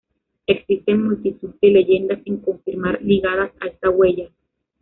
[0.47, 4.31] Existen multitud de leyendas sin confirmar ligadas a estas huellas.